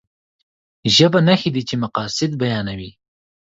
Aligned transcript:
ژبه 0.95 1.19
نښې 1.27 1.49
دي 1.55 1.61
چې 1.69 1.75
مقاصد 1.83 2.31
بيانوي. 2.41 2.91